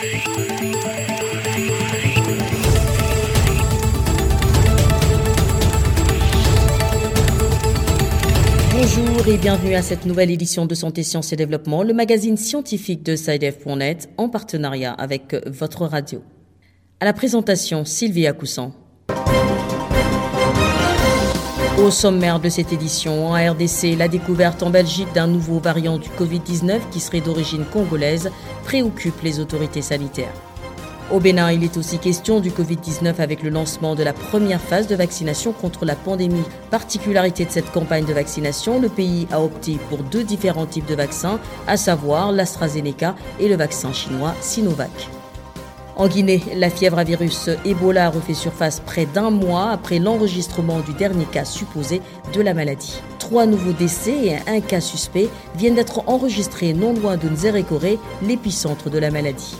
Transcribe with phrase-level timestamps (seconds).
[0.00, 0.06] Bonjour
[9.26, 13.16] et bienvenue à cette nouvelle édition de Santé, Sciences et Développement, le magazine scientifique de
[13.16, 16.22] SciDev.net en partenariat avec votre radio.
[17.00, 18.72] À la présentation, Sylvia Coussan.
[21.78, 26.08] Au sommaire de cette édition, en RDC, la découverte en Belgique d'un nouveau variant du
[26.08, 28.32] Covid-19 qui serait d'origine congolaise
[28.64, 30.32] préoccupe les autorités sanitaires.
[31.12, 34.88] Au Bénin, il est aussi question du Covid-19 avec le lancement de la première phase
[34.88, 36.42] de vaccination contre la pandémie.
[36.72, 40.96] Particularité de cette campagne de vaccination, le pays a opté pour deux différents types de
[40.96, 45.17] vaccins, à savoir l'AstraZeneca et le vaccin chinois Sinovac.
[45.98, 50.92] En Guinée, la fièvre à virus Ebola refait surface près d'un mois après l'enregistrement du
[50.92, 52.00] dernier cas supposé
[52.32, 53.02] de la maladie.
[53.18, 58.90] Trois nouveaux décès et un cas suspect viennent d'être enregistrés non loin de Nzerekore, l'épicentre
[58.90, 59.56] de la maladie.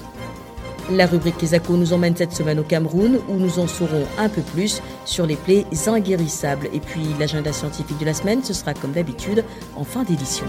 [0.93, 4.43] La rubrique Kesako nous emmène cette semaine au Cameroun où nous en saurons un peu
[4.43, 6.69] plus sur les plaies inguérissables.
[6.73, 10.47] Et puis l'agenda scientifique de la semaine, ce sera comme d'habitude en fin d'édition.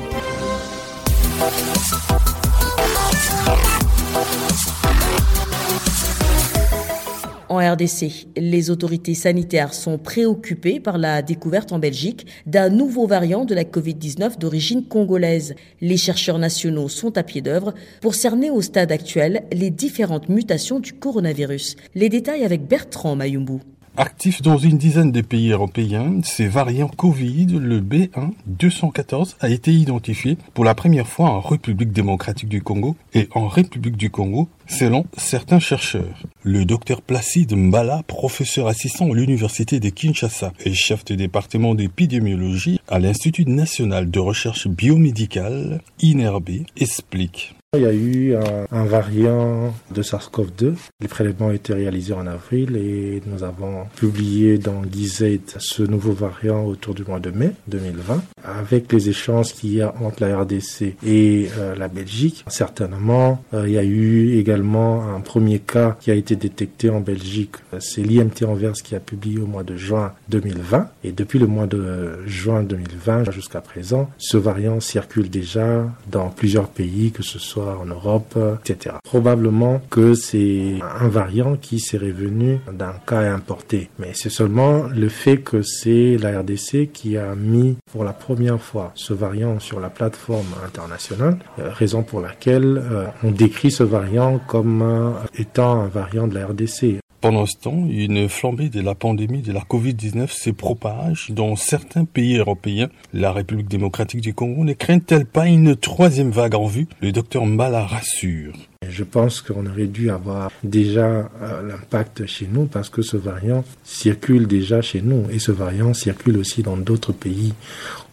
[7.49, 13.43] En RDC, les autorités sanitaires sont préoccupées par la découverte en Belgique d'un nouveau variant
[13.43, 15.55] de la Covid-19 d'origine congolaise.
[15.81, 20.79] Les chercheurs nationaux sont à pied d'œuvre pour cerner au stade actuel les différentes mutations
[20.79, 21.75] du coronavirus.
[21.95, 23.61] Les détails avec Bertrand Mayumbu.
[24.01, 29.73] Actif dans une dizaine de pays européens, ces variants Covid, le B1 214 a été
[29.73, 34.47] identifié pour la première fois en République démocratique du Congo et en République du Congo,
[34.67, 36.23] selon certains chercheurs.
[36.43, 42.79] Le docteur Placide Mbala, professeur assistant à l'université de Kinshasa et chef de département d'épidémiologie
[42.87, 47.53] à l'Institut national de recherche biomédicale, INRB, explique.
[47.77, 48.35] Il y a eu
[48.71, 50.73] un, variant de SARS-CoV-2.
[51.01, 56.13] Les prélèvements ont été réalisés en avril et nous avons publié dans Gizet ce nouveau
[56.13, 58.23] variant autour du mois de mai 2020.
[58.43, 63.67] Avec les échanges qu'il y a entre la RDC et euh, la Belgique, certainement, euh,
[63.67, 67.57] il y a eu également un premier cas qui a été détecté en Belgique.
[67.77, 70.89] C'est l'IMT Anvers qui a publié au mois de juin 2020.
[71.03, 76.69] Et depuis le mois de juin 2020 jusqu'à présent, ce variant circule déjà dans plusieurs
[76.69, 78.95] pays, que ce soit en Europe, etc.
[79.03, 83.89] Probablement que c'est un variant qui s'est revenu d'un cas importé.
[83.99, 88.61] Mais c'est seulement le fait que c'est la RDC qui a mis pour la première
[88.61, 93.83] fois ce variant sur la plateforme internationale, euh, raison pour laquelle euh, on décrit ce
[93.83, 96.99] variant comme euh, étant un variant de la RDC.
[97.21, 102.05] Pendant ce temps, une flambée de la pandémie de la Covid-19 se propage dans certains
[102.05, 102.87] pays européens.
[103.11, 106.87] La République démocratique du Congo ne craint-elle pas une troisième vague en vue?
[107.01, 108.53] Le docteur Mbala rassure.
[108.89, 113.63] Je pense qu'on aurait dû avoir déjà euh, l'impact chez nous parce que ce variant
[113.83, 117.53] circule déjà chez nous et ce variant circule aussi dans d'autres pays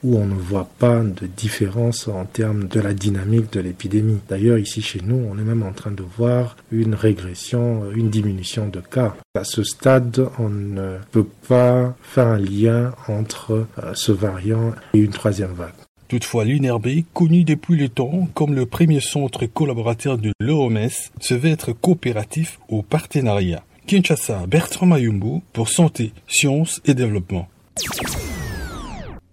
[0.04, 4.20] où on ne voit pas de différence en termes de la dynamique de l'épidémie.
[4.28, 8.68] D'ailleurs, ici chez nous, on est même en train de voir une régression, une diminution
[8.68, 9.16] de cas.
[9.34, 14.98] À ce stade, on ne peut pas faire un lien entre euh, ce variant et
[14.98, 15.85] une troisième vague.
[16.08, 20.88] Toutefois, l'UNRB, connu depuis le temps comme le premier centre collaborateur de l'OMS,
[21.20, 23.64] se veut être coopératif au partenariat.
[23.86, 27.48] Kinshasa, Bertrand Mayumbu pour Santé, Sciences et Développement.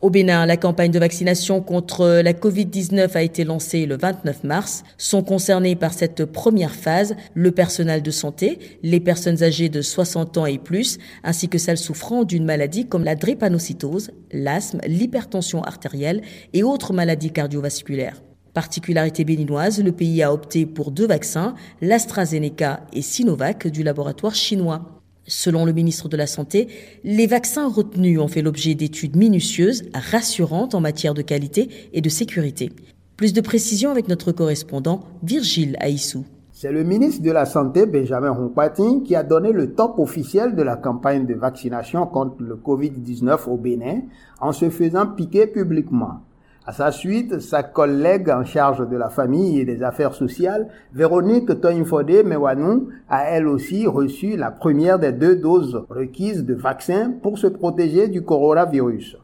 [0.04, 4.84] Au Bénin, la campagne de vaccination contre la Covid-19 a été lancée le 29 mars.
[4.98, 10.38] Sont concernés par cette première phase le personnel de santé, les personnes âgées de 60
[10.40, 16.22] ans et plus, ainsi que celles souffrant d'une maladie comme la drépanocytose, l'asthme, l'hypertension artérielle
[16.52, 18.22] et autres maladies cardiovasculaires.
[18.54, 25.03] Particularité béninoise, le pays a opté pour deux vaccins, l'AstraZeneca et Sinovac du laboratoire chinois.
[25.26, 26.68] Selon le ministre de la Santé,
[27.04, 32.10] les vaccins retenus ont fait l'objet d'études minutieuses, rassurantes en matière de qualité et de
[32.10, 32.72] sécurité.
[33.16, 36.26] Plus de précisions avec notre correspondant Virgile Aissou.
[36.52, 40.62] C'est le ministre de la Santé, Benjamin Rompati, qui a donné le top officiel de
[40.62, 44.02] la campagne de vaccination contre le Covid-19 au Bénin
[44.40, 46.22] en se faisant piquer publiquement.
[46.66, 51.60] À sa suite, sa collègue en charge de la famille et des affaires sociales, Véronique
[51.60, 57.38] Toinfode Mewanou, a elle aussi reçu la première des deux doses requises de vaccin pour
[57.38, 59.18] se protéger du coronavirus.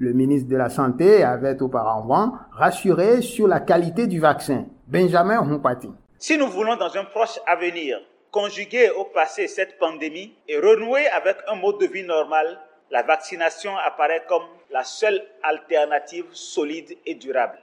[0.00, 4.64] Le ministre de la Santé avait auparavant rassuré sur la qualité du vaccin.
[4.88, 5.90] Benjamin Humpati.
[6.18, 7.98] Si nous voulons dans un proche avenir
[8.32, 12.58] conjuguer au passé cette pandémie et renouer avec un mode de vie normal,
[12.90, 17.58] la vaccination apparaît comme la seule alternative solide et durable.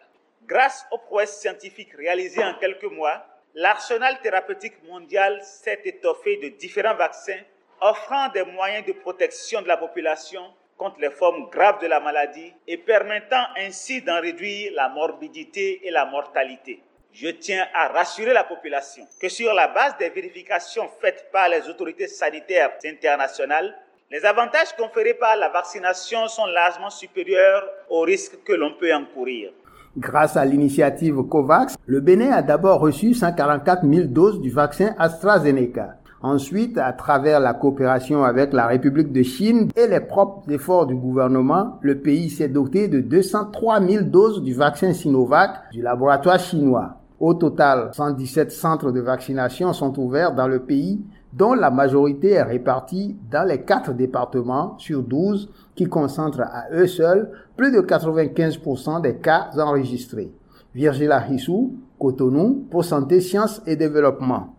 [0.46, 6.96] Grâce aux prouesses scientifiques réalisées en quelques mois, l'arsenal thérapeutique mondial s'est étoffé de différents
[6.96, 7.42] vaccins
[7.82, 10.42] offrant des moyens de protection de la population
[10.78, 15.92] contre les formes graves de la maladie et permettant ainsi d'en réduire la morbidité et
[15.92, 16.82] la mortalité.
[17.12, 21.68] Je tiens à rassurer la population que sur la base des vérifications faites par les
[21.68, 23.76] autorités sanitaires internationales,
[24.10, 29.52] les avantages conférés par la vaccination sont largement supérieurs aux risques que l'on peut encourir.
[29.98, 35.96] Grâce à l'initiative COVAX, le Bénin a d'abord reçu 144 000 doses du vaccin AstraZeneca.
[36.22, 40.96] Ensuite, à travers la coopération avec la République de Chine et les propres efforts du
[40.96, 46.98] gouvernement, le pays s'est doté de 203 000 doses du vaccin Sinovac du laboratoire chinois.
[47.20, 51.02] Au total, 117 centres de vaccination sont ouverts dans le pays,
[51.34, 56.88] dont la majorité est répartie dans les quatre départements sur 12 qui concentrent à eux
[56.88, 60.32] seuls plus de 95% des cas enregistrés.
[60.76, 64.56] Virgila Hissou, Cotonou, pour Santé, Sciences et Développement.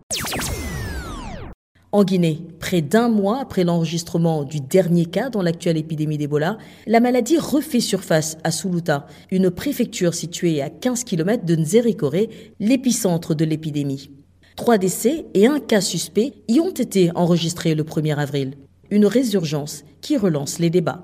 [1.91, 6.99] En Guinée, près d'un mois après l'enregistrement du dernier cas dans l'actuelle épidémie d'Ebola, la
[6.99, 12.27] maladie refait surface à Suluta, une préfecture située à 15 km de Nzerikore,
[12.59, 14.11] l'épicentre de l'épidémie.
[14.55, 18.53] Trois décès et un cas suspect y ont été enregistrés le 1er avril.
[18.91, 21.01] Une résurgence qui relance les débats.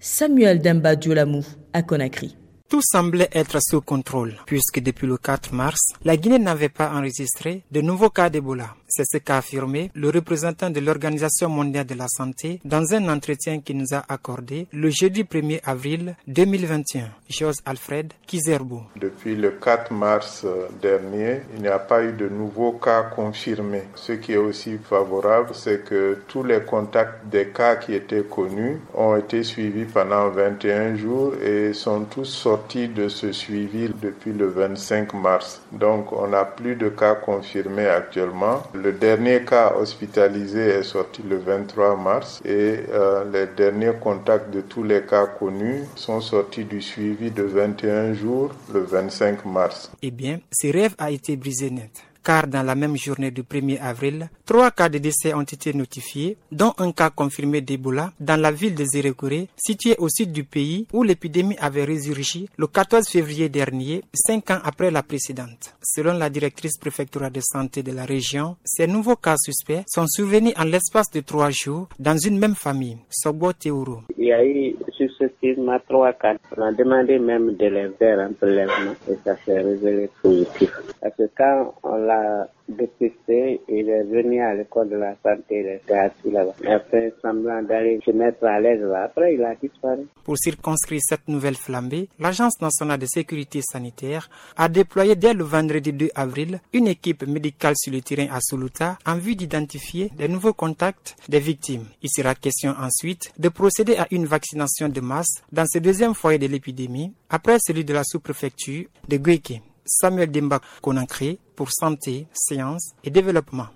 [0.00, 2.36] Samuel Demba Diolamou à Conakry.
[2.68, 7.62] Tout semblait être sous contrôle, puisque depuis le 4 mars, la Guinée n'avait pas enregistré
[7.70, 8.74] de nouveaux cas d'Ebola.
[8.88, 13.60] C'est ce qu'a affirmé le représentant de l'Organisation mondiale de la santé dans un entretien
[13.60, 17.10] qu'il nous a accordé le jeudi 1er avril 2021.
[17.28, 18.82] Jose Alfred Kizerbo.
[18.94, 20.46] Depuis le 4 mars
[20.80, 23.82] dernier, il n'y a pas eu de nouveaux cas confirmés.
[23.96, 28.80] Ce qui est aussi favorable, c'est que tous les contacts des cas qui étaient connus
[28.94, 34.46] ont été suivis pendant 21 jours et sont tous sortis de ce suivi depuis le
[34.46, 35.60] 25 mars.
[35.72, 38.62] Donc on n'a plus de cas confirmés actuellement.
[38.82, 44.60] Le dernier cas hospitalisé est sorti le 23 mars et euh, les derniers contacts de
[44.60, 49.90] tous les cas connus sont sortis du suivi de 21 jours le 25 mars.
[50.02, 53.78] Eh bien, ce rêve a été brisé net car dans la même journée du 1er
[53.80, 58.50] avril, trois cas de décès ont été notifiés, dont un cas confirmé d'Ebola dans la
[58.50, 63.48] ville de Zérékoré, située au sud du pays où l'épidémie avait résurgi le 14 février
[63.48, 65.76] dernier, cinq ans après la précédente.
[65.80, 70.54] Selon la directrice préfectorale de santé de la région, ces nouveaux cas suspects sont survenus
[70.58, 74.00] en l'espace de trois jours dans une même famille, Sobo Teuro.
[74.18, 76.34] Il y a eu successivement trois cas.
[76.56, 80.72] On a demandé même de les faire un prélèvement et ça s'est révélé positif.
[81.06, 85.66] Parce que quand on l'a dépisté, il est venu à l'école de la santé, il
[85.68, 86.54] était assis là-bas.
[86.60, 89.04] Il a fait semblant d'aller se mettre à l'aise là.
[89.04, 90.04] Après, il a disparu.
[90.24, 95.92] Pour circonscrire cette nouvelle flambée, l'Agence nationale de sécurité sanitaire a déployé dès le vendredi
[95.92, 100.54] 2 avril une équipe médicale sur le terrain à Soluta en vue d'identifier les nouveaux
[100.54, 101.84] contacts des victimes.
[102.02, 106.40] Il sera question ensuite de procéder à une vaccination de masse dans ce deuxième foyer
[106.40, 109.62] de l'épidémie, après celui de la sous-préfecture de Guéké.
[109.86, 113.68] Samuel Dimba Conakry pour Santé, Sciences et Développement.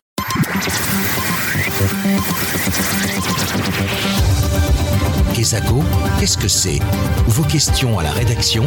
[5.34, 5.80] Kesako,
[6.18, 6.80] qu'est-ce que c'est?
[7.28, 8.64] Vos questions à la rédaction,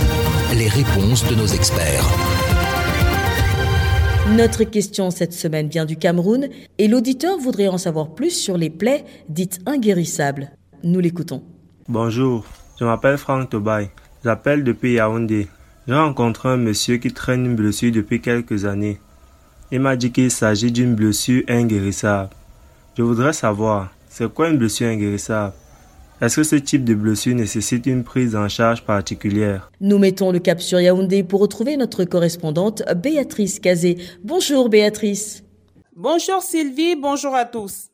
[0.55, 2.05] les réponses de nos experts.
[4.35, 6.47] Notre question cette semaine vient du Cameroun
[6.77, 10.51] et l'auditeur voudrait en savoir plus sur les plaies dites inguérissables.
[10.83, 11.43] Nous l'écoutons.
[11.89, 12.45] Bonjour,
[12.79, 13.91] je m'appelle Franck Tobay.
[14.23, 15.49] J'appelle depuis Yaoundé.
[15.85, 18.99] J'ai rencontré un monsieur qui traîne une blessure depuis quelques années.
[19.69, 22.29] Il m'a dit qu'il s'agit d'une blessure inguérissable.
[22.97, 25.53] Je voudrais savoir, c'est quoi une blessure inguérissable?
[26.21, 29.71] Est-ce que ce type de blessure nécessite une prise en charge particulière?
[29.81, 33.97] Nous mettons le cap sur Yaoundé pour retrouver notre correspondante Béatrice Cazé.
[34.23, 35.43] Bonjour Béatrice.
[35.97, 37.89] Bonjour Sylvie, bonjour à tous.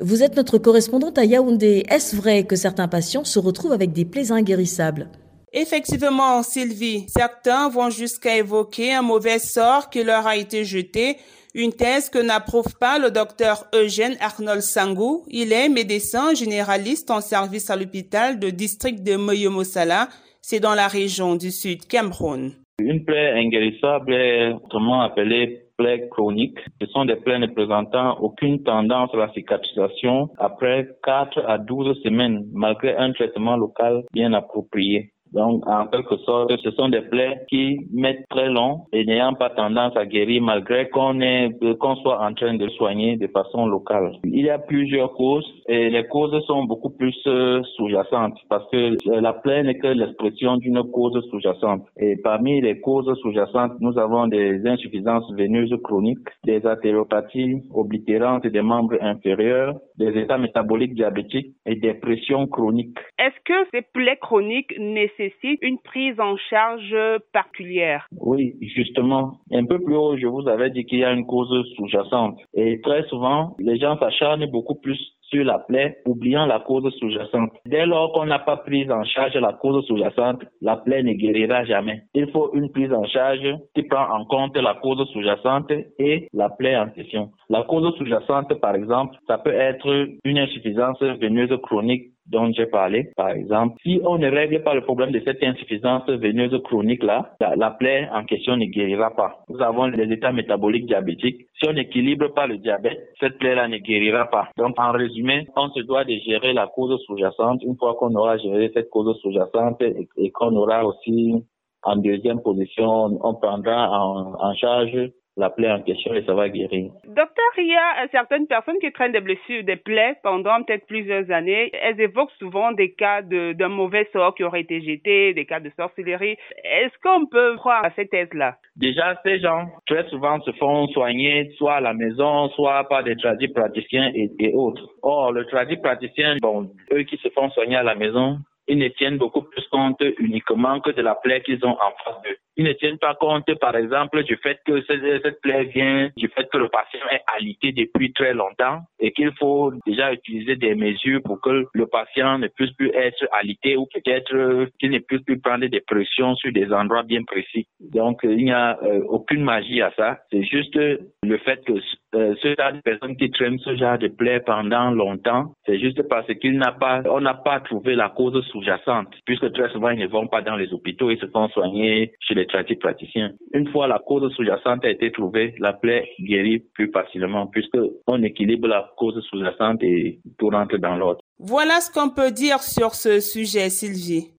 [0.00, 1.84] Vous êtes notre correspondante à Yaoundé.
[1.88, 5.08] Est-ce vrai que certains patients se retrouvent avec des plaies inguérissables?
[5.54, 11.16] Effectivement, Sylvie, certains vont jusqu'à évoquer un mauvais sort qui leur a été jeté,
[11.54, 15.24] une thèse que n'approuve pas le docteur Eugène Arnold Sangou.
[15.28, 20.08] Il est médecin généraliste en service à l'hôpital de district de Moyomosala.
[20.40, 22.52] C'est dans la région du Sud Cameroun.
[22.78, 26.58] Une plaie inguérissable est autrement appelée plaie chronique.
[26.80, 32.00] Ce sont des plaies ne présentant aucune tendance à la cicatrisation après 4 à 12
[32.02, 35.12] semaines, malgré un traitement local bien approprié.
[35.32, 39.50] Donc, en quelque sorte, ce sont des plaies qui mettent très long et n'ayant pas
[39.50, 44.12] tendance à guérir malgré qu'on est, qu'on soit en train de soigner de façon locale.
[44.24, 48.96] Il y a plusieurs causes et les causes sont beaucoup plus euh, sous-jacentes parce que
[49.20, 51.86] la plaie n'est que l'expression d'une cause sous-jacente.
[51.98, 58.62] Et parmi les causes sous-jacentes, nous avons des insuffisances veineuses chroniques, des artériopathies oblitérantes des
[58.62, 62.98] membres inférieurs, des états métaboliques diabétiques et des pressions chroniques.
[63.18, 66.94] Est-ce que ces plaies chroniques nécessitent une prise en charge
[67.32, 69.38] particulière Oui, justement.
[69.52, 72.38] Un peu plus haut, je vous avais dit qu'il y a une cause sous-jacente.
[72.54, 74.98] Et très souvent, les gens s'acharnent beaucoup plus
[75.32, 77.50] sur la plaie, oubliant la cause sous-jacente.
[77.64, 81.64] Dès lors qu'on n'a pas pris en charge la cause sous-jacente, la plaie ne guérira
[81.64, 82.02] jamais.
[82.14, 86.50] Il faut une prise en charge qui prend en compte la cause sous-jacente et la
[86.50, 87.30] plaie en question.
[87.48, 93.10] La cause sous-jacente, par exemple, ça peut être une insuffisance veineuse chronique dont j'ai parlé,
[93.14, 97.70] par exemple, si on ne règle pas le problème de cette insuffisance veineuse chronique-là, la,
[97.70, 99.44] plaie en question ne guérira pas.
[99.48, 101.46] Nous avons les états métaboliques diabétiques.
[101.58, 104.48] Si on n'équilibre pas le diabète, cette plaie-là ne guérira pas.
[104.56, 107.62] Donc, en résumé, on se doit de gérer la cause sous-jacente.
[107.62, 111.44] Une fois qu'on aura géré cette cause sous-jacente et, qu'on aura aussi
[111.82, 116.90] en deuxième position, on prendra en charge la plaie en question et ça va guérir.
[117.06, 121.30] Docteur, il y a certaines personnes qui traînent des blessures, des plaies pendant peut-être plusieurs
[121.30, 121.70] années.
[121.72, 125.70] Elles évoquent souvent des cas d'un mauvais sort qui aurait été jeté, des cas de
[125.76, 126.36] sorcellerie.
[126.64, 128.56] Est-ce qu'on peut croire à cette thèse-là?
[128.76, 133.16] Déjà, ces gens, très souvent, se font soigner soit à la maison, soit par des
[133.16, 134.86] tradis praticiens et, et autres.
[135.02, 138.88] Or, le tradit praticien, bon, eux qui se font soigner à la maison, ils ne
[138.88, 142.36] tiennent beaucoup plus compte uniquement que de la plaie qu'ils ont en face d'eux.
[142.56, 146.48] Ils ne tiennent pas compte, par exemple, du fait que cette, plaie vient du fait
[146.50, 151.22] que le patient est alité depuis très longtemps et qu'il faut déjà utiliser des mesures
[151.22, 155.40] pour que le patient ne puisse plus être alité ou peut-être qu'il ne puisse plus
[155.40, 157.66] prendre des pressions sur des endroits bien précis.
[157.80, 160.18] Donc, il n'y a euh, aucune magie à ça.
[160.30, 161.72] C'est juste le fait que
[162.14, 166.02] euh, ce genre de personnes qui traînent ce genre de plaie pendant longtemps, c'est juste
[166.08, 170.00] parce qu'il n'a pas, on n'a pas trouvé la cause sous-jacente, puisque très souvent ils
[170.00, 172.41] ne vont pas dans les hôpitaux, ils se font soigner chez les
[172.80, 173.32] praticiens.
[173.54, 178.22] Une fois la cause sous-jacente a été trouvée, la plaie guérit plus facilement, puisque on
[178.22, 181.20] équilibre la cause sous-jacente et tout rentre dans l'ordre.
[181.38, 184.32] Voilà ce qu'on peut dire sur ce sujet, Sylvie.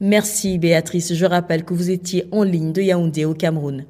[0.00, 1.14] Merci Béatrice.
[1.14, 3.84] Je rappelle que vous étiez en ligne de Yaoundé au Cameroun.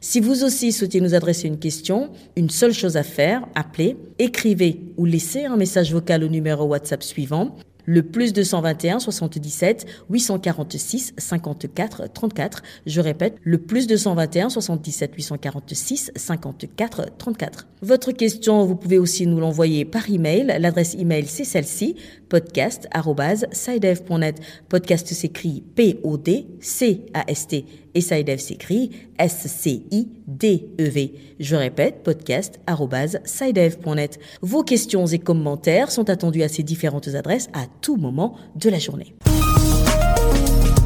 [0.00, 4.76] Si vous aussi souhaitez nous adresser une question, une seule chose à faire, appelez, écrivez
[4.96, 7.56] ou laissez un message vocal au numéro WhatsApp suivant
[7.88, 12.62] le plus 221 77 846 54 34.
[12.84, 17.66] Je répète, le plus 221 77 846 54 34.
[17.80, 20.54] Votre question, vous pouvez aussi nous l'envoyer par email.
[20.58, 21.96] L'adresse email, c'est celle-ci,
[22.28, 24.38] podcast.sidev.net.
[24.68, 27.64] Podcast s'écrit P-O-D-C-A-S-T
[27.98, 31.12] et SciDev s'écrit S-C-I-D-E-V.
[31.40, 34.20] Je répète, podcast.sidev.net.
[34.40, 38.78] Vos questions et commentaires sont attendus à ces différentes adresses à tout moment de la
[38.78, 39.16] journée.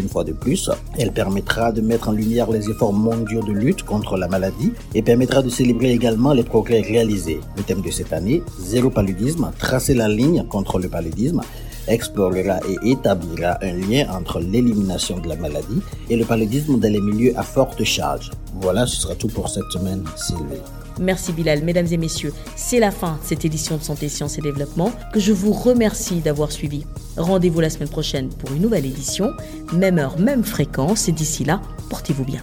[0.00, 3.83] Une fois de plus, elle permettra de mettre en lumière les efforts mondiaux de lutte
[3.83, 7.38] contre la maladie et permettra de célébrer également les progrès réalisés.
[7.59, 11.42] Le thème de cette année, Zéro paludisme, tracer la ligne contre le paludisme,
[11.87, 17.00] explorera et établira un lien entre l'élimination de la maladie et le paludisme dans les
[17.00, 18.30] milieux à forte charge.
[18.54, 20.62] Voilà, ce sera tout pour cette semaine, Sylvie.
[21.00, 21.64] Merci Bilal.
[21.64, 25.19] Mesdames et messieurs, c'est la fin de cette édition de Santé, Sciences et Développement que
[25.19, 26.85] je vous remercie d'avoir suivi.
[27.16, 29.33] Rendez-vous la semaine prochaine pour une nouvelle édition,
[29.73, 32.42] même heure, même fréquence et d'ici là, portez-vous bien.